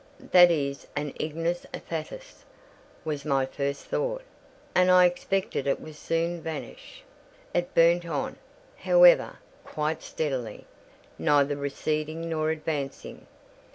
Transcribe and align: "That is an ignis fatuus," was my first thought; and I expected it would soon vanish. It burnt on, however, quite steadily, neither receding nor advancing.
"That 0.31 0.49
is 0.49 0.87
an 0.95 1.13
ignis 1.19 1.67
fatuus," 1.73 2.43
was 3.05 3.23
my 3.23 3.45
first 3.45 3.85
thought; 3.85 4.23
and 4.73 4.89
I 4.89 5.05
expected 5.05 5.67
it 5.67 5.79
would 5.79 5.95
soon 5.95 6.41
vanish. 6.41 7.03
It 7.53 7.75
burnt 7.75 8.07
on, 8.07 8.37
however, 8.77 9.37
quite 9.63 10.01
steadily, 10.01 10.65
neither 11.19 11.55
receding 11.55 12.27
nor 12.27 12.49
advancing. 12.49 13.27